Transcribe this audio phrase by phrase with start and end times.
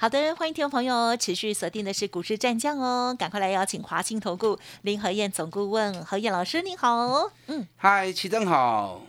[0.00, 7.28] 好的，欢迎听众朋友持续锁定的是股市战将哦，赶快来邀请华兴投顾林和燕总顾问何燕老师，你好。
[7.48, 9.02] 嗯，嗨，齐正好，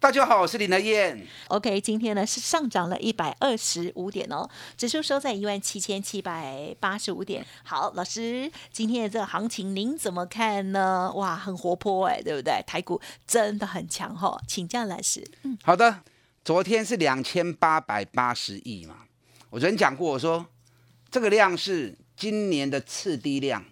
[0.00, 1.24] 大家好，我是林和燕。
[1.46, 7.46] OK，今天呢是上涨了一百二十五点哦，指数收在一万七千七百八十五点。
[7.62, 11.12] 好，老师，今天的这个行情您怎么看呢？
[11.14, 12.60] 哇，很活泼哎，对不对？
[12.66, 15.24] 台股真的很强哈，请教老师。
[15.44, 16.00] 嗯，好的，
[16.44, 18.96] 昨天是两千八百八十亿嘛。
[19.52, 20.46] 我昨天讲过，我说
[21.10, 23.62] 这个量是今年的次低量，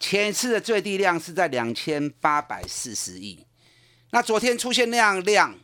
[0.00, 3.44] 前一次的最低量是在两千八百四十亿。
[4.08, 5.54] 那昨天出现那样量，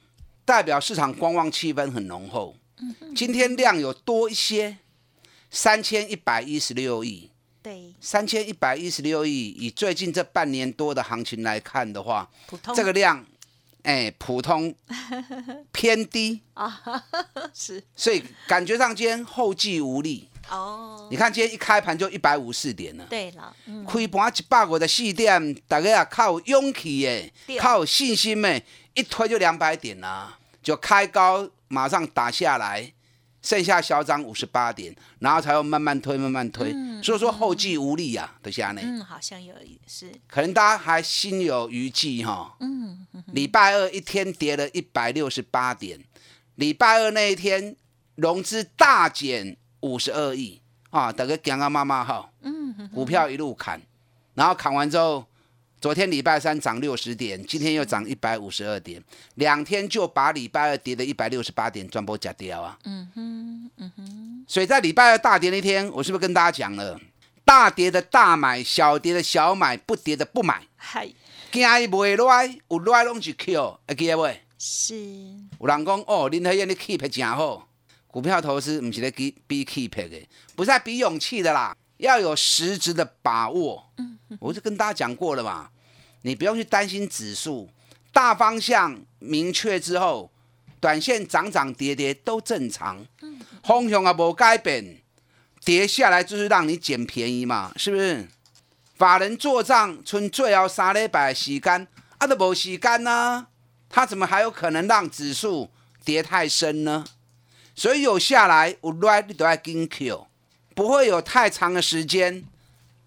[0.45, 2.55] 代表市场观望气氛很浓厚。
[3.17, 4.77] 今天量有多一些，
[5.51, 7.31] 三千一百一十六亿。
[7.63, 12.31] 对，三千一百一十六亿，以最近这半年多的行情来看的话，
[12.77, 13.25] 这个量。
[13.85, 14.75] 哎，普通
[15.73, 16.43] 偏低。
[16.55, 16.83] 啊，
[17.55, 20.29] 是，所以感觉上今天后继无力。
[20.51, 21.07] 哦。
[21.11, 23.55] 你看今天一开盘就一百五四点了，对了，
[23.87, 32.94] 开盘一百五十四点，大家也靠勇气耶，靠信心诶，一推就两百点啦，就开高马上打下来。
[33.45, 38.81] 剩下小涨五十八点，然后才会慢慢推，慢慢推，所以说后继无力啊，等下呢。
[38.83, 39.55] 嗯，好像有
[39.87, 42.57] 是，可能大家还心有余悸哈。
[42.61, 43.07] 嗯。
[43.27, 46.01] 礼拜二一天跌了一百六十八点，
[46.55, 47.77] 礼拜二那一天
[48.15, 52.31] 融资大减五十二亿啊，大家讲啊妈妈哈。
[52.41, 52.89] 嗯。
[52.95, 53.79] 股票一路砍，
[54.33, 55.27] 然后砍完之后。
[55.85, 59.05] 昨天礼拜三涨六十点，今天又涨一百五十二点，
[59.35, 62.79] 两天就把礼拜二跌的一百六十八点转波假掉啊！
[62.85, 64.45] 嗯哼，嗯哼。
[64.49, 66.99] 所以在礼拜二大跌那天，我是不是跟大家讲了，
[67.45, 70.63] 大跌的大买，小跌的小买，不跌的不买。
[70.77, 71.07] 嗨，
[71.53, 74.41] 惊伊袂来，有来拢是 Q，会记得未？
[74.59, 74.95] 是。
[75.61, 77.69] 有人讲哦，林和燕你 keep 真好，
[78.07, 83.91] 股票投资唔是在比比 keep 的，不是在比勇气的啦，要有实质的把握。
[83.99, 85.69] 嗯，我就跟大家讲过了嘛。
[86.27, 87.69] 你不用去担心指数
[88.11, 90.31] 大方向明确之后，
[90.81, 93.07] 短线涨涨跌跌都正常。
[93.63, 95.03] 方向啊无改变，
[95.65, 98.27] 跌下来就是让你捡便宜嘛，是不是？
[98.97, 101.87] 法人做账，存最后三礼拜时间，
[102.17, 103.49] 啊都无时间呢，
[103.91, 105.71] 他怎么还有可能让指数
[106.05, 107.05] 跌太深呢？
[107.75, 110.27] 所以有下来，有来你都要跟 Q，
[110.75, 112.45] 不会有太长的时间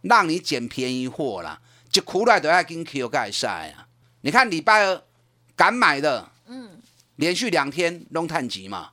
[0.02, 1.62] 让你捡便宜货了。
[1.98, 3.88] 就苦来都要跟 Q 盖晒啊！
[4.22, 5.02] 你看礼拜二
[5.56, 6.80] 敢买的，嗯，
[7.16, 8.92] 连续两天弄探级嘛，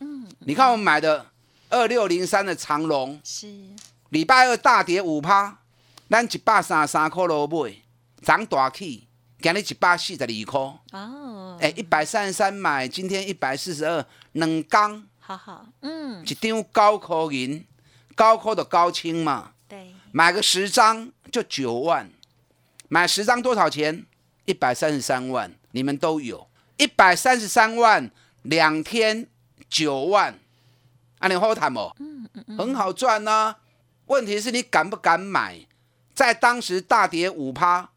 [0.00, 1.26] 嗯，你看我们买的
[1.68, 3.46] 二六零三的长龙，是。
[4.08, 5.58] 礼拜二大跌五趴，
[6.08, 7.74] 咱一百三十三块落买，
[8.22, 9.06] 涨大起，
[9.38, 10.60] 今日一百四十二块，
[10.98, 14.02] 哦，哎，一百三十三买，今天一百四十二，
[14.32, 17.66] 两缸，好好，嗯，一张高科银，
[18.14, 22.10] 高科的高清嘛，对，买个十张就九万。
[22.88, 24.06] 买十张多少钱？
[24.44, 26.48] 一百三十三万，你们都有。
[26.76, 28.10] 一百三十三万，
[28.42, 29.26] 两天
[29.68, 30.38] 九万，
[31.18, 31.92] 啊，你好谈不？
[31.98, 33.56] 嗯嗯嗯，很好赚呐。
[34.06, 35.66] 问题是你敢不敢买？
[36.14, 37.90] 在当时大跌五趴，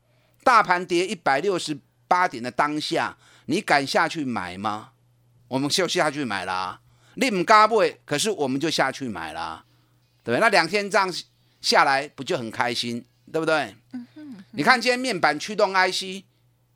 [0.44, 4.92] 大盘跌一百六十八点的当下，你敢下去买吗？
[5.50, 6.82] 我们就下去买啦。
[7.14, 9.64] 你唔敢买，可是我们就下去买啦，
[10.24, 10.42] 对不对？
[10.42, 11.14] 那两天这样
[11.62, 13.76] 下来，不就很开心，对不对？
[13.92, 14.08] 嗯。
[14.52, 16.24] 你看今天面板驱动 IC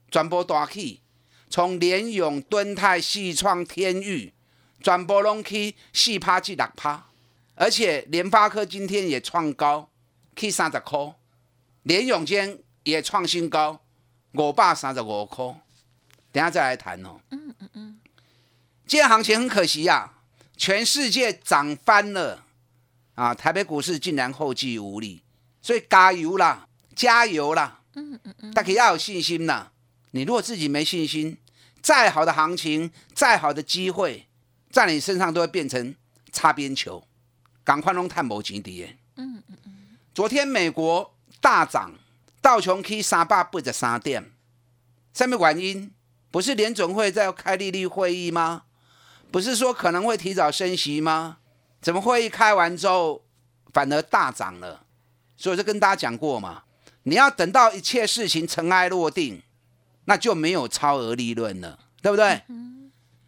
[0.10, 1.02] 转播大起，
[1.50, 4.34] 从联永、敦泰、细创、天域
[4.80, 7.08] 转播拢去四趴至六趴，
[7.56, 9.90] 而且联发科今天也创高，
[10.36, 11.16] 去三十块，
[11.84, 13.82] 联永间也创新高，
[14.34, 15.46] 五百三十五块，
[16.32, 17.20] 等下再来谈哦。
[17.32, 18.00] 嗯嗯嗯，
[18.86, 20.14] 今天行情很可惜呀，
[20.58, 22.46] 全世界涨翻了
[23.16, 25.22] 啊，台北股市竟然后继无力，
[25.62, 26.68] 所以加油啦！
[26.96, 27.82] 加油啦！
[27.96, 29.72] 嗯嗯嗯，大家要有信心啦。
[30.12, 31.38] 你如果自己没信心，
[31.82, 34.28] 再好的行情，再好的机会，
[34.72, 35.96] 在你身上都会变成
[36.32, 37.08] 擦边球。
[37.64, 38.98] 赶快弄探某钱跌。
[39.16, 39.98] 嗯嗯嗯。
[40.14, 41.94] 昨天美国大涨，
[42.42, 44.32] 道琼斯三百八十三点，
[45.14, 45.92] 上面原因
[46.30, 48.64] 不是联总会在开利率会议吗？
[49.32, 51.38] 不是说可能会提早升息吗？
[51.82, 53.24] 怎么会议开完之后
[53.72, 54.86] 反而大涨了？
[55.38, 56.63] 所以就跟大家讲过嘛。
[57.04, 59.42] 你要等到一切事情尘埃落定，
[60.06, 62.42] 那就没有超额利润了，对不对？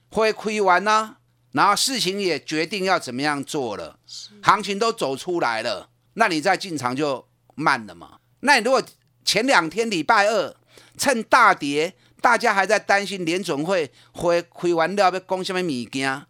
[0.10, 1.18] 会亏完呢，
[1.51, 4.00] 然后事情也决定要怎么样做了，
[4.42, 8.19] 行情都走出来了，那你再进场就慢了嘛。
[8.39, 8.81] 那你如果
[9.25, 10.56] 前两天礼拜二
[10.98, 16.25] 趁大跌，大家还在担心联总会会亏完了要讲什么物件，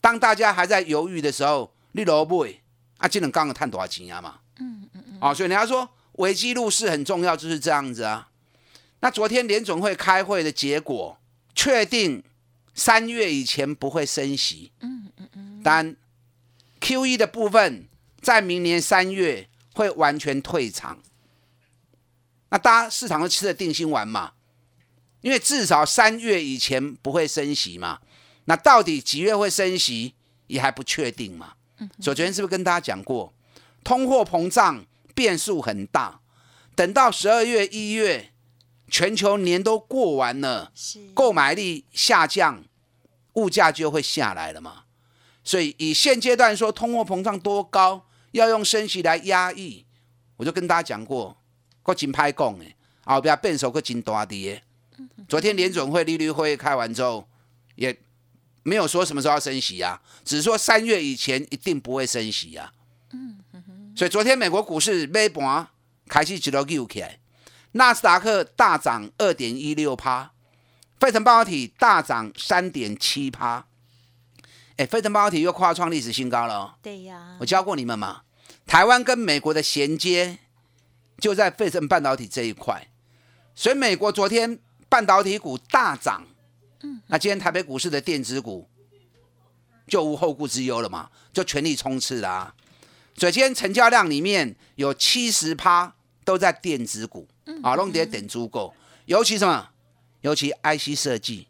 [0.00, 2.60] 当大家还在犹豫的时候，你落买
[2.98, 4.40] 啊，这能刚刚赚多少钱啊嘛？
[4.58, 5.18] 嗯嗯嗯。
[5.20, 8.28] 哦，所以人家说危机入市很重要，就是这样子啊。
[9.00, 11.18] 那昨天联总会开会的结果，
[11.54, 12.22] 确定
[12.74, 14.72] 三月以前不会升息。
[14.80, 15.60] 嗯嗯嗯。
[15.62, 15.96] 但
[16.80, 17.86] Q E 的部分
[18.20, 20.98] 在明年三月会完全退场。
[22.50, 24.32] 那大家市场都吃了定心丸嘛？
[25.20, 28.00] 因为至少三月以前不会升息嘛。
[28.44, 30.14] 那到底几月会升息
[30.46, 31.54] 也还不确定嘛。
[31.78, 31.90] 嗯。
[31.98, 33.32] 所以昨天是不是跟大家讲过，
[33.82, 34.84] 通货膨胀
[35.14, 36.20] 变数很大，
[36.74, 38.30] 等到十二月一月。
[38.86, 40.70] 全球年都过完了，
[41.14, 42.62] 购买力下降，
[43.32, 44.84] 物价就会下来了嘛。
[45.42, 49.86] 所以以现阶段说通货膨胀多高，要用升息来压抑，
[50.36, 51.42] 我就跟大家讲过，
[51.82, 54.62] 个金拍讲诶，后边变数个真大跌。
[55.26, 57.26] 昨天联准会利率会议开完之后，
[57.74, 57.98] 也
[58.62, 62.72] 没有说什么时候要升息啊，只是说三月以前一定不会升息啊。
[63.96, 65.68] 所以昨天美国股市尾盘
[66.08, 67.18] 开始一路扭起来。
[67.72, 70.32] 纳斯达克大涨二点一六趴，
[71.00, 73.66] 费城半导体大涨三点七趴。
[74.76, 76.76] 哎，费城半导体又跨创历史新高了。
[76.82, 78.22] 对呀，我教过你们嘛，
[78.66, 80.38] 台湾跟美国的衔接
[81.18, 82.88] 就在费城半导体这一块，
[83.54, 84.58] 所以美国昨天
[84.88, 86.24] 半导体股大涨。
[86.82, 88.68] 嗯，那今天台北股市的电子股
[89.88, 92.54] 就无后顾之忧了嘛，就全力冲刺啦。
[93.16, 95.94] 所以今天成交量里面有七十趴
[96.24, 97.28] 都在电子股。
[97.62, 98.74] 啊，弄点点足够，
[99.04, 99.68] 尤其什么？
[100.22, 101.46] 尤其 IC 设计，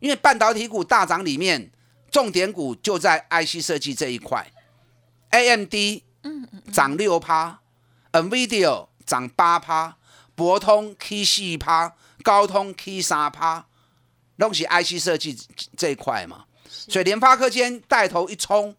[0.00, 1.70] 因为半导体股大涨里面，
[2.10, 4.50] 重点股就在 IC 设计这一块。
[5.30, 5.72] AMD
[6.24, 7.60] 嗯涨六趴
[8.10, 9.96] ，NVIDIA 涨八趴，
[10.34, 11.94] 博通 K 四趴，
[12.24, 13.66] 高通 K 三趴，
[14.36, 15.40] 弄起 IC 设计
[15.76, 16.46] 这一块嘛。
[16.68, 18.74] 所以联发科今天带头一冲，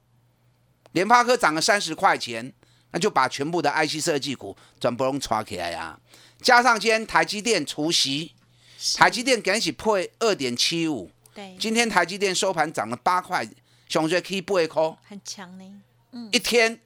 [0.93, 2.51] 联发科涨了三十块钱，
[2.91, 5.99] 那就把全部的 IC 设计股全部拢抓起来呀。
[6.41, 8.33] 加上今天台积电除夕，
[8.95, 11.11] 台积电赶起破二点七五。
[11.33, 13.47] 对，今天台积电收盘涨了八块，
[13.89, 15.81] 熊最可以不会扣，很强呢。
[16.11, 16.79] 嗯，一天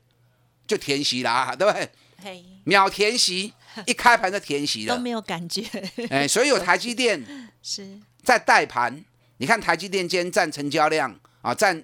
[0.66, 1.90] 就填息啦，对不对？
[2.24, 3.54] 嘿，秒填息，
[3.86, 5.64] 一开盘就填息了，都没有感觉。
[6.10, 7.22] 哎，所以有台积电
[7.62, 9.04] 是在带盘。
[9.40, 11.84] 你看台积电今天占成交量啊，占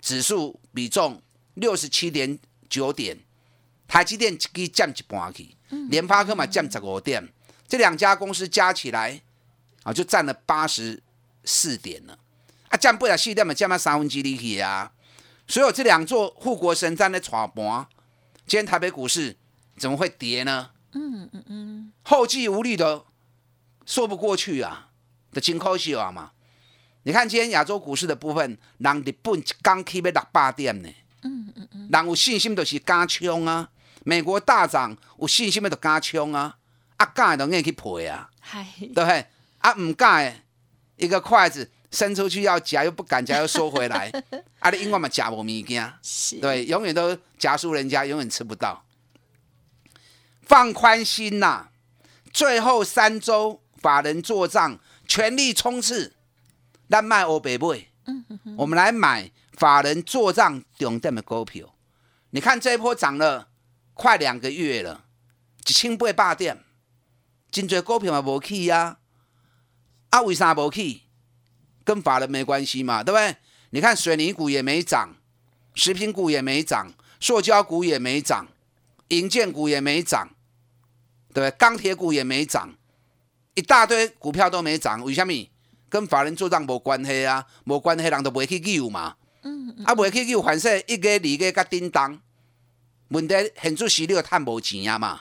[0.00, 1.20] 指数比重
[1.54, 3.18] 六十七点九点，
[3.88, 5.56] 台积电可以降一半去。
[5.88, 7.32] 联发科嘛降十五点，
[7.66, 9.20] 这两家公司加起来
[9.82, 11.02] 啊就占了八十
[11.44, 12.18] 四点了，
[12.68, 14.92] 啊降不了四点嘛降到三分之一去啊，
[15.48, 17.86] 所以这两座护国神山的炒盘，
[18.46, 19.36] 今天台北股市
[19.76, 20.70] 怎么会跌呢？
[20.92, 23.04] 嗯嗯嗯，后继无力的
[23.84, 24.90] 说不过去啊，
[25.32, 26.30] 的真可惜啊嘛。
[27.02, 30.88] 你看今天亚洲股市的部分，人日本一刚起要六百点呢，
[31.24, 33.68] 嗯嗯嗯，人有信心就是加冲啊。
[34.04, 36.56] 美国大涨，有信心的就加冲啊！
[36.98, 38.30] 啊，敢的都愿意去赔啊，
[38.78, 39.26] 对不对？
[39.58, 40.36] 啊，唔敢的，
[40.96, 44.12] 一个筷子伸出去要夹，又不敢夹，又收回来。
[44.60, 45.90] 啊，你永远嘛夹无物件，
[46.40, 48.84] 对，永远都夹输人家，永远吃不到。
[50.42, 51.68] 放宽心呐，
[52.30, 56.12] 最后三周法人做账，全力冲刺，
[56.90, 57.88] 咱卖欧北贝。
[58.06, 58.22] 嗯
[58.58, 61.74] 我们来买法人做账重点的股票。
[62.30, 63.48] 你看这一波涨了。
[63.96, 65.04] 快两个月了，
[65.68, 66.58] 一千八百点，
[67.48, 68.98] 真侪股票嘛无起呀？
[70.10, 71.02] 啊，为啥无起？
[71.84, 73.36] 跟法人没关系嘛，对不对？
[73.70, 75.14] 你看水泥股也没涨，
[75.76, 78.48] 食品股也没涨，塑胶股也没涨，
[79.06, 80.28] 银建股也没涨，
[81.32, 81.50] 对不对？
[81.52, 82.74] 钢铁股也没涨，
[83.54, 85.32] 一大堆股票都没涨，为什么？
[85.88, 89.14] 跟法人做账无关系啊，无关系，人都不会去救嘛。
[89.84, 92.20] 啊，不会去救，反正一个二个甲叮当。
[93.08, 95.20] 问题很主席，你有探无钱呀嘛？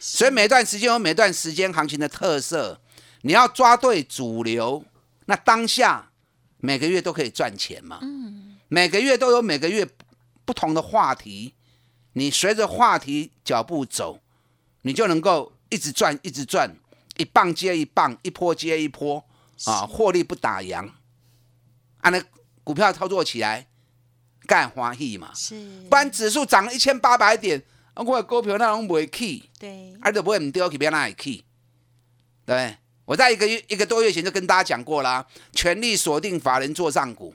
[0.00, 2.80] 所以每段时间有每段时间行情的特色，
[3.22, 4.84] 你要抓对主流，
[5.26, 6.10] 那当下
[6.56, 7.98] 每个月都可以赚钱嘛。
[8.02, 9.86] 嗯，每个月都有每个月
[10.44, 11.54] 不同的话题，
[12.14, 14.20] 你随着话题脚步走，
[14.82, 16.74] 你就能够一直赚，一直赚，
[17.18, 19.24] 一棒接一棒，一波接一波
[19.66, 20.90] 啊，获利不打烊。
[21.98, 22.22] 按那
[22.64, 23.66] 股票操作起来。
[24.48, 25.30] 干欢喜嘛？
[25.34, 25.54] 是，
[25.90, 27.62] 不然指数涨了一千八百点，
[27.94, 31.44] 我股票那种不会起，对，而且不会唔掉去，边那会去，
[32.46, 37.34] 对，我在一个月一个多月前就跟大家讲过啦，全力锁定法人做账股。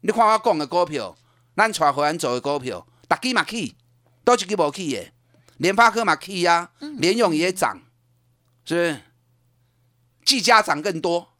[0.00, 1.14] 你看我讲的股票，
[1.54, 3.76] 咱带会员做的股票，大基嘛起，
[4.24, 5.12] 都一支无起的，
[5.58, 7.82] 联发科嘛起啊，联永也涨，
[8.64, 9.00] 是不是？
[10.24, 11.34] 技嘉涨更多，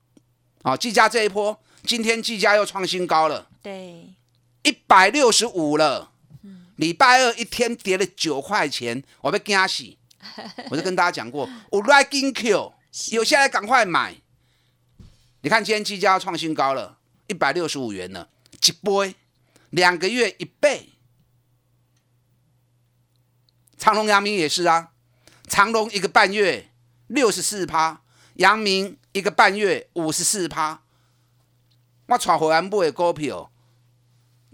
[0.61, 4.15] 啊，技嘉这一波，今天技嘉又创新高了，对，
[4.65, 6.11] 一百六十五了。
[6.77, 9.97] 礼拜二一天跌了九块钱，我被惊死。
[10.71, 12.73] 我就跟大家讲过，我来跟 Q，
[13.13, 14.17] 有下来赶快买。
[15.43, 19.15] 你看今天技嘉创新高了，一百六十五元了，一倍，
[19.71, 20.89] 两个月一倍。
[23.77, 24.93] 长隆、阳明也是啊，
[25.47, 26.71] 长隆一个半月
[27.07, 28.01] 六十四趴，
[28.37, 30.83] 阳明一个半月五十四趴。
[32.07, 33.53] 我带回来买的股票，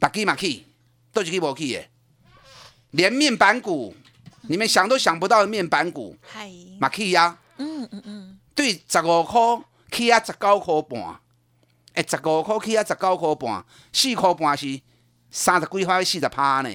[0.00, 0.64] 大基嘛去，
[1.12, 1.84] 都是去无去的。
[2.92, 3.94] 连面板股，
[4.48, 9.40] 你们想都想不到的面板股，嗨，嘛去啊，嗯嗯嗯，对，十五块
[9.92, 11.20] 去啊十九块半，
[11.92, 14.80] 哎，十五块起啊十九块半，四块半是
[15.30, 16.70] 三十几块四十趴呢。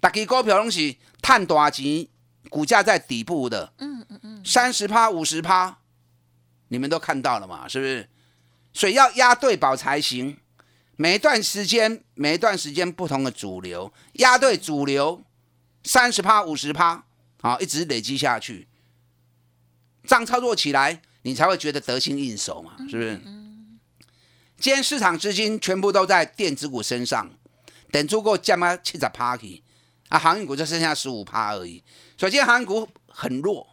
[0.00, 2.06] 大家股票拢是赚大钱，
[2.48, 5.78] 股价在底部的，嗯嗯嗯，三十趴五十趴，
[6.68, 8.08] 你们都看到了嘛，是不是？
[8.72, 10.38] 所以要压对宝才行。
[10.96, 15.22] 每一段时间，每一段时间不同的主流，压对主流，
[15.84, 17.04] 三十趴、五十趴，
[17.42, 18.66] 好，一直累积下去，
[20.04, 23.20] 这样操作起来，你才会觉得得心应手嘛，是不是？
[24.58, 27.30] 今天市场资金全部都在电子股身上，
[27.90, 29.62] 等足够降嘛七十趴去，
[30.08, 31.84] 啊，航运股就剩下十五趴而已。
[32.16, 33.66] 所以今天航运股很弱，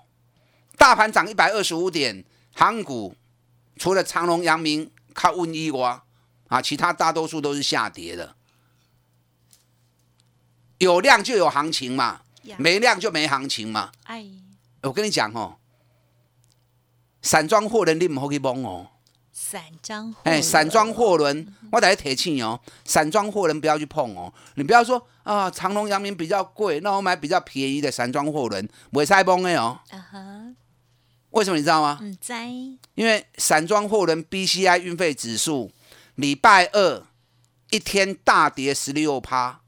[0.76, 3.16] 大盘涨一百二十五点，航股
[3.78, 6.04] 除了长隆、阳明靠温一瓜。
[6.54, 8.36] 啊，其他大多数都是下跌的，
[10.78, 12.22] 有量就有行情嘛，
[12.58, 13.92] 没量就没行情嘛。
[14.04, 14.24] 哎，
[14.84, 15.58] 我跟你讲哦，
[17.24, 18.92] 散装货轮你唔好去碰哦。
[19.32, 24.32] 散装哎，散装货轮我得提醒哦，散装货轮不要去碰哦。
[24.54, 29.80] 你不要说啊，长隆、阳明比较贵，那我买比较便宜的散装货轮，不会塞崩的哦。
[29.90, 30.54] 啊哈，
[31.32, 31.98] 为什么你知道吗？
[32.00, 32.46] 嗯，在，
[32.94, 35.72] 因为散装货轮 BCI 运费指数。
[36.16, 37.04] 礼拜二
[37.72, 39.62] 一天大跌十六趴，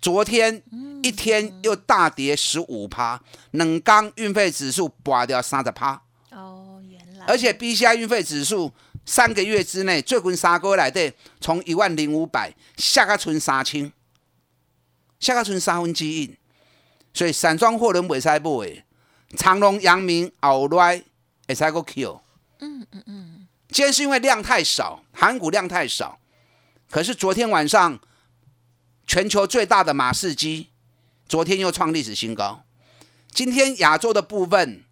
[0.00, 0.62] 昨天
[1.02, 6.02] 一天又大跌十五趴，冷钢运费指数拔掉三十趴。
[6.30, 7.26] 哦，原来。
[7.26, 8.72] 而且 B C I 运费指数
[9.04, 13.92] 三个月之内最近三个月来的从一万零五百下个存三千，
[15.18, 16.36] 下个存三分之一。
[17.12, 18.84] 所以散装货轮袂使买，
[19.36, 21.02] 长隆、阳明、后来
[21.48, 22.20] 会使个 Q。
[22.60, 23.48] 嗯嗯嗯。
[23.70, 26.20] 今天是因为量太少，韩股量太少。
[26.88, 27.98] 可是昨天晚上，
[29.04, 30.68] 全球最大的马士基
[31.26, 32.62] 昨天又创历史新高。
[33.32, 34.84] 今天亚洲的部分，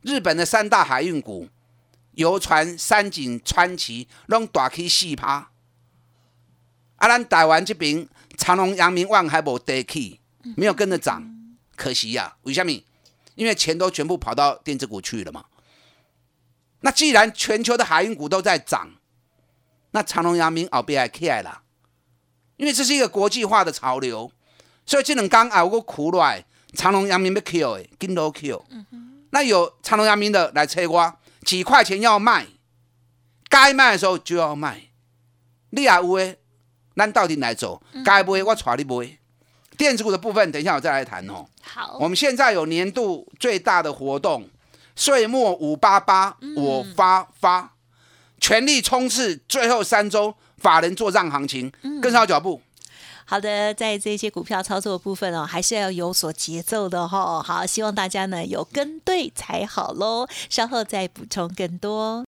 [0.00, 1.50] 日本的三大海运股，
[2.12, 5.50] 游船、三井、川崎拢大起四趴。
[6.96, 10.18] 啊，咱台湾这边长隆、阳明、万还无跌起，
[10.56, 11.22] 没有跟着涨，
[11.76, 12.36] 可惜呀。
[12.44, 12.72] 为什么？
[13.34, 15.44] 因为钱都全部跑到电子股去了嘛。
[16.80, 18.90] 那既然全球的海运股都在涨，
[19.94, 21.62] 那长隆、阳明、奥比还起来了，
[22.56, 24.32] 因为这是一个国际化的潮流，
[24.84, 28.60] 所以这两刚啊，我苦来，长隆、阳明被 kill 哎，跟都 kill。
[29.30, 32.48] 那有长隆、阳明的来催我，几块钱要卖，
[33.48, 34.90] 该卖的时候就要卖。
[35.70, 36.38] 你也有诶，
[36.96, 37.80] 咱到底来走？
[38.04, 39.18] 该卖我带你卖。
[39.78, 41.46] 电子股的部分，等一下我再来谈哦。
[41.62, 44.50] 好，我们现在有年度最大的活动。
[44.96, 47.73] 岁末五八八，我发发，
[48.46, 51.72] 全力冲刺最后三周法人做账行情，
[52.02, 52.60] 跟上脚步。
[53.24, 57.42] 好的，在这些股票操作部分哦，还是要有所节奏的哈。
[57.42, 60.28] 好，希望大家呢有跟对才好喽。
[60.50, 62.22] 稍后再补充更多。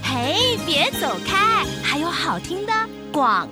[0.00, 2.72] 嘿，别走开，还有好听的
[3.12, 3.48] 广。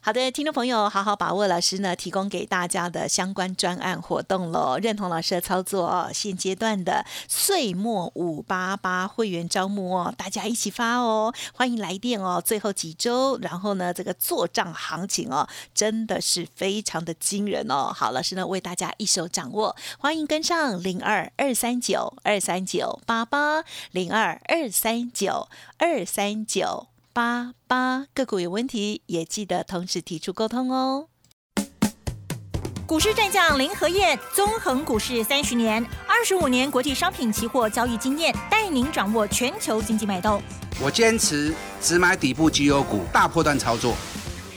[0.00, 6.10] 好的，听众朋友，好好把握老师呢提供给大家的相关专案活动喽，认同老师的操作哦。
[6.12, 12.40] 现阶段的岁末五八八会员招募哦，大家一起发哦，欢迎来电哦。
[12.44, 17.92] 最后几周，然后呢，这个做账行情哦，真的是非常的惊人哦。
[17.94, 26.93] 好，老师呢为大家一手掌握，欢迎跟上零二二三九二三九八八零二二三九二三九。
[27.14, 31.06] 八八个股有问题，也记得同时提出沟通哦。
[32.88, 40.42] 股市战将林和燕，纵横股市三十年，二十五年国际商品期货交易经验，带您掌握全球经济脉动。
[40.82, 43.94] 我坚持只买底部绩优股，大波段操作。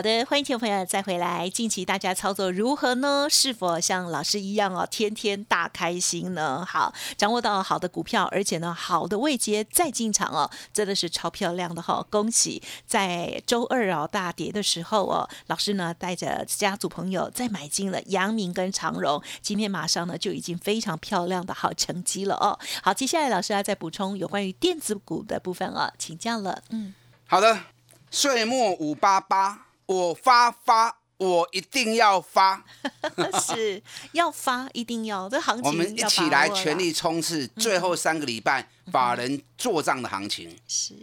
[0.00, 1.50] 好的，欢迎听众朋友再回来。
[1.50, 3.26] 近期大家操作如何呢？
[3.28, 6.64] 是否像老师一样哦，天天大开心呢？
[6.66, 12.02] 好，掌握到好的股票，而且呢，好的位阶再进场哦，真的是超漂亮的哈！
[12.08, 22.58] 恭喜在周二哦大跌的时候哦，老师呢带着家族朋友再买进了阳明跟长荣，今天马上呢就已经非常漂亮的好成绩了哦。
[22.82, 26.62] 好，接下来老师要再补充有关于电子股的部分哦，请教了。
[26.70, 26.94] 嗯，
[27.26, 27.64] 好的，
[28.10, 29.66] 岁末五八八。
[29.90, 32.64] 我发发，我一定要发，
[33.42, 33.82] 是
[34.12, 35.64] 要发，一定要这行情。
[35.64, 40.94] 我们一起来全力冲刺最后三个礼拜法人做账的行情，是，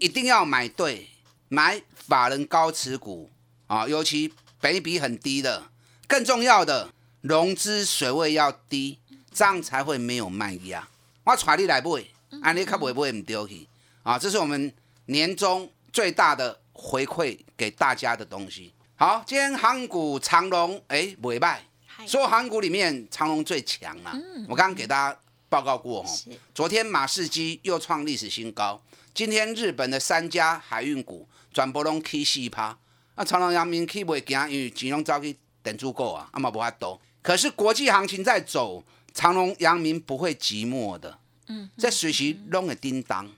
[0.00, 1.08] 一定要买对，
[1.46, 3.30] 买法人高持股
[3.68, 5.70] 啊，尤其北比很低的，
[6.08, 8.98] 更重要的融资水位要低，
[9.32, 10.88] 这样才会没有卖压。
[11.22, 12.04] 我带你来买，
[12.42, 13.68] 安尼卡不会不会唔丢去
[14.02, 14.74] 啊，这是我们
[15.06, 16.58] 年终最大的。
[16.80, 18.72] 回馈给大家的东西。
[18.94, 21.60] 好，今天航股长龙哎尾败，
[22.06, 24.12] 所有航股里面长龙最强了。
[24.48, 26.06] 我刚刚给大家报告过哦，
[26.54, 28.80] 昨天马士基又创历史新高，
[29.12, 32.78] 今天日本的三家海运股转波拢 K 四趴，
[33.16, 37.00] 那长龙、阳明起袂行，因为金融早去等足够啊，阿嘛无法多。
[37.20, 41.18] 可是国际行情在走，长龙、阳明不会寂寞的，
[41.48, 43.28] 嗯，在随时弄个叮当。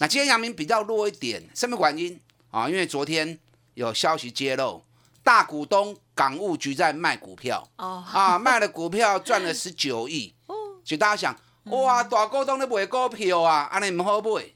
[0.00, 2.20] 那今天阳明比较弱一点，什么原因？
[2.56, 3.38] 啊，因为昨天
[3.74, 4.82] 有消息揭露，
[5.22, 14.46] 大股东港务局在卖股票，哦，啊，卖了股票赚了十九亿，哦，所以大家想，哇，大股东在买股票啊，安尼唔好买。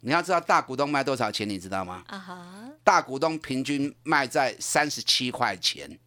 [0.00, 2.04] 你要知道大股东卖多少钱，你知道吗？
[2.08, 5.98] 啊哈，大股东平均卖在三十七块钱，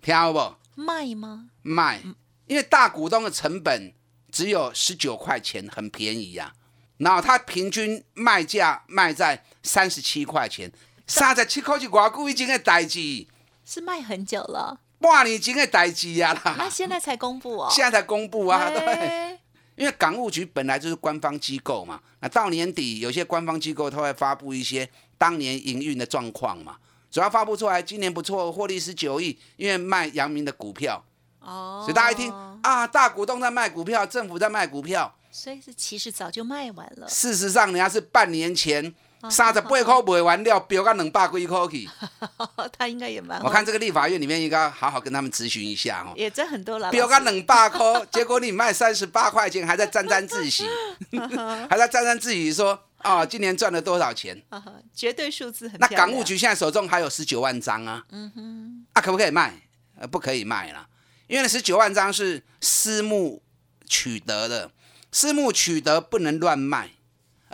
[0.00, 0.54] 听好不？
[0.74, 1.50] 卖吗？
[1.60, 2.00] 卖，
[2.46, 3.92] 因为大股东的成本
[4.32, 6.54] 只有十九块钱，很便宜呀。
[6.96, 10.72] 然后他平均卖价卖在三十七块钱。
[11.06, 13.26] 三十七块是外久以前的代志，
[13.64, 16.54] 是卖很久了，半年前的代志呀啦。
[16.56, 19.38] 那现在才公布哦，现在才公布啊，对。
[19.76, 24.88] 因为港务局本来就是官方机构嘛，那到年底有些官方机构他会发布一些
[25.18, 26.76] 当年营运的状况嘛，
[27.10, 31.04] 主要发布出来，今年不错，获利十九亿，因为卖阳明的股票。
[31.40, 31.82] 哦。
[31.82, 37.08] 所以大家一听啊，大股东在卖股票，政府在卖股票，所以是其实早就卖完了。
[37.08, 38.94] 事实上，人家是半年前。
[39.30, 41.88] 三十八块卖完了，飙到两百几块去。
[42.76, 43.40] 他应该也蛮……
[43.42, 46.12] 我看这个立法院里面应该好好跟他们咨询一下哦。
[46.16, 46.90] 也挣很多了。
[46.90, 47.78] 飙到两百块，
[48.12, 50.64] 结果你卖三十八块钱，还在沾沾自喜，
[51.68, 54.42] 还在沾沾自喜说啊，今年赚了多少钱？
[54.94, 55.78] 绝对数字很。
[55.80, 58.04] 那港务局现在手中还有十九万张啊。
[58.10, 58.86] 嗯哼。
[58.92, 59.54] 啊，可不可以卖？
[59.98, 60.86] 呃，不可以卖了，
[61.28, 63.40] 因为十九万张是私募
[63.86, 64.70] 取得的，
[65.12, 66.90] 私募取得不能乱卖。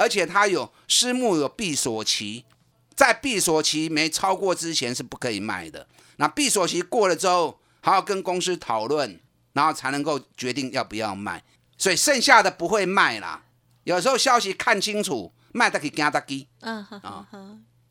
[0.00, 2.46] 而且它有私募有闭锁期，
[2.94, 5.86] 在闭锁期没超过之前是不可以卖的。
[6.16, 9.20] 那闭锁期过了之后，还要跟公司讨论，
[9.52, 11.44] 然后才能够决定要不要卖。
[11.76, 13.42] 所以剩下的不会卖啦。
[13.84, 16.48] 有时候消息看清楚，卖的可以加大基。
[16.60, 17.28] 嗯哼啊，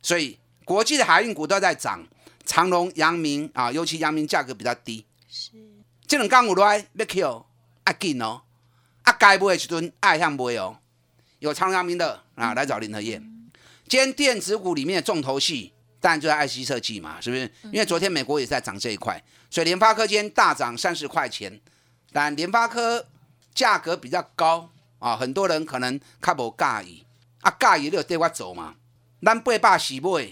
[0.01, 2.07] 所以国际的海运股都在涨，
[2.43, 5.05] 长隆、阳明啊，尤其阳明价格比较低。
[5.29, 5.51] 是，
[6.07, 7.45] 这两港有来要 Q
[7.83, 8.41] 啊紧哦，
[9.03, 10.78] 啊该买的时阵爱向买哦。
[11.39, 13.21] 有长阳明的啊，来找林和燕。
[13.87, 17.51] 今天电子股里面的重头戏，当然就在 IC 设计嘛，是不是？
[17.63, 21.59] 因为昨天美国也在涨这一块，所以联发科今天大涨三十块钱。
[22.11, 23.05] 但联发科
[23.53, 27.05] 价格比较高啊，很多人可能看不介意
[27.41, 28.75] 啊，介意就带我走嘛。
[29.21, 30.27] 咱八百洗买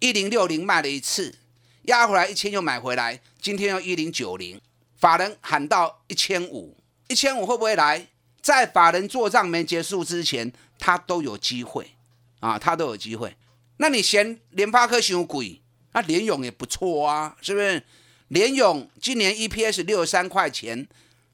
[0.00, 1.34] 一零六零卖了一次，
[1.82, 4.60] 压回来一千又买回来，今天又一零九零，
[4.96, 6.76] 法人喊到一千五，
[7.08, 8.06] 一千五会不会来？
[8.44, 11.92] 在法人做账没结束之前，他都有机会
[12.40, 13.34] 啊，他都有机会。
[13.78, 15.62] 那你嫌联发科太贵，
[15.94, 17.82] 那联勇也不错啊，是不是？
[18.28, 20.86] 联勇今年 EPS 六十三块钱，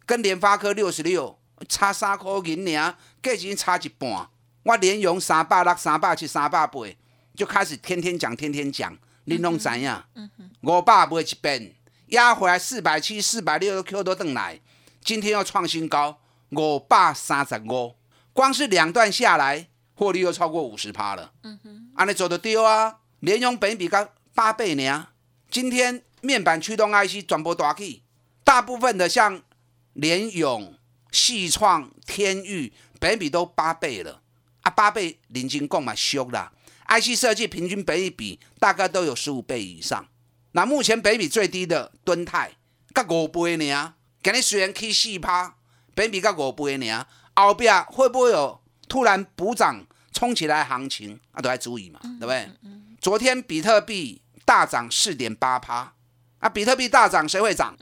[0.07, 1.37] 跟联发科六十六
[1.69, 4.29] 差三块银两，价钱差一半。
[4.63, 6.81] 我联勇三百六、三百七、三百八，
[7.35, 10.05] 就开始天天讲，天天讲，玲珑怎样？
[10.61, 11.75] 五百买一遍，
[12.11, 14.61] 压回来四百七、四百六 Q 都登来，
[15.03, 16.20] 今天又创新高，
[16.51, 17.95] 五百三十五，
[18.33, 21.33] 光是两段下来，获利又超过五十趴了。
[21.43, 22.99] 嗯哼，安尼做得丢啊！
[23.21, 25.09] 联用本比刚八倍呢，
[25.51, 28.03] 今天面板驱动 IC 转播大起，
[28.43, 29.43] 大部分的像
[29.93, 30.75] 联永、
[31.13, 34.23] 细创、天域，本比都八倍了
[34.63, 36.53] 啊，八倍领金购买修啦。
[36.89, 40.09] IC 设计平均本比大概都有十五倍以上。
[40.53, 42.57] 那目前北比最低的敦泰，
[42.93, 43.95] 才五倍呢。
[44.23, 45.55] 今日虽然起四趴，
[45.95, 47.07] 北比才五倍呢。
[47.35, 51.41] 后壁会不会有突然补涨冲起来行情啊？
[51.41, 52.49] 都要注意嘛，对不对？
[53.01, 55.95] 昨天比特币大涨四点八趴，
[56.41, 57.75] 啊，比特币大涨谁会涨？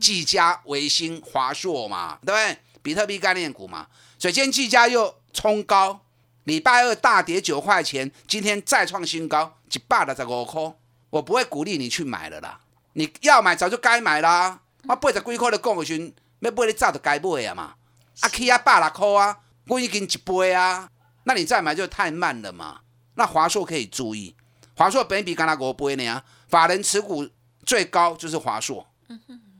[0.00, 2.58] 技嘉、维新、华硕嘛，对不对？
[2.82, 3.88] 比特币概念股嘛。
[4.16, 6.00] 所以今天技嘉又冲高，
[6.44, 10.72] 礼拜二大跌九块钱，今天再创新高，一百六十五块。
[11.10, 12.60] 我不会鼓励你去买了啦，
[12.92, 14.60] 你要买早就该买啦。
[14.86, 17.74] 啊八十几块的讲时，要买你早就该买啊嘛。
[18.20, 20.88] 啊，起啊百来块啊，我已经一倍啊。
[21.24, 22.80] 那你再买就太慢了嘛。
[23.14, 24.34] 那华硕可以注意，
[24.74, 27.28] 华硕本比刚才五倍呢，法人持股
[27.66, 28.86] 最高就是华硕。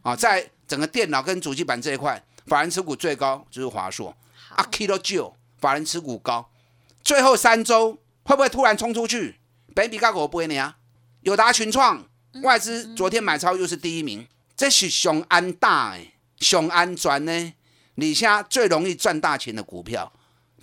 [0.02, 4.16] 啊，在整个电脑跟主机板这一块，法人持股最高就是华硕。
[4.50, 6.50] 啊，Kilo 九，法人持股高。
[7.02, 9.40] 最后三周会不会突然冲出去？
[9.74, 10.74] 本比刚五倍呢？
[11.22, 12.04] 友达群创
[12.42, 17.52] 外资昨天买超又是第一名，这是熊安大诶，熊安全呢，
[17.96, 20.12] 你现在最容易赚大钱的股票，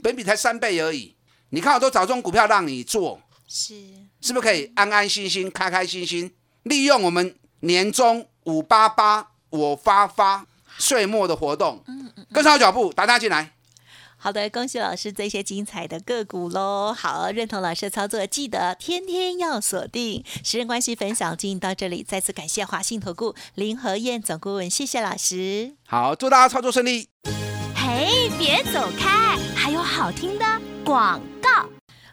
[0.02, 1.16] 本比才三倍而已。
[1.50, 3.76] 你看我都找这种股票让你做，是
[4.22, 6.34] 是不是可以安安心心、开开心心
[6.64, 10.46] 利用我们年终五八八我发发
[10.78, 11.84] 岁末的活动，
[12.34, 13.54] 跟上脚步，打他进来。
[14.26, 16.92] 好的，恭喜老师这些精彩的个股喽！
[16.92, 20.26] 好，认同老师的操作，记得天天要锁定。
[20.44, 25.76] 时间关系，分享进行到这里，再次感谢华信投顾林和燕总顾问，谢谢老师。
[25.86, 27.08] 好，祝大家操作顺利。
[27.76, 30.46] 嘿，别走开，还有好听的
[30.84, 31.55] 广告。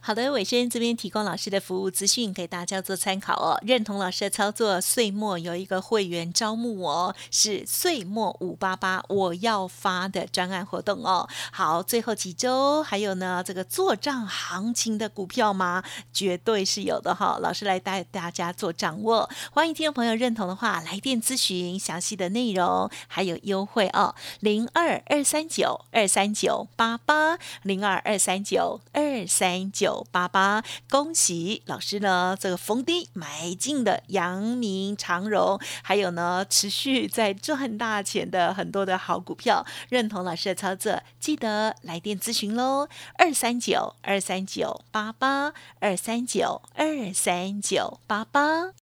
[0.04, 3.56] 好的，伟生这边提供老师的服务资讯给大家做参考哦。
[3.64, 11.28] 认同老师的操作，岁末有一个会员招募哦，是岁末五八八我要发的专案活动哦。
[11.52, 15.84] 好，最后几周还有呢，这个做账行情的股票吗？
[16.12, 17.38] 绝对是有的哈。
[17.40, 24.16] 老师来带大家做掌握，欢迎听众朋友认同的话，来电咨询详细的内容还有优惠哦。
[24.40, 29.91] 零二二三九二三九八八零二二三九二三九。
[30.10, 32.36] 八八，恭喜老师呢！
[32.38, 48.81] 这个逢低买进的阳明长荣，还有呢持续在赚大钱的很多的好股票，认同老师的操作，记得来电咨询喽，二三九二三九八八二三九二三九八八。